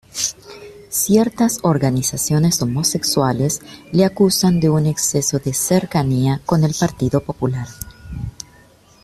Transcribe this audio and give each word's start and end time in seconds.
Ciertas 0.89 1.59
organizaciones 1.61 2.59
homosexuales 2.63 3.61
le 3.91 4.03
acusan 4.03 4.59
de 4.59 4.67
un 4.71 4.87
exceso 4.87 5.37
de 5.37 5.53
cercanía 5.53 6.41
con 6.43 6.63
el 6.63 6.73
Partido 6.73 7.19
Popular. 7.21 7.67